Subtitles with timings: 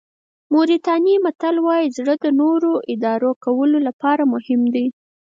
[0.53, 4.85] موریتاني متل وایي زړه د نورو اداره کولو لپاره مهم دی.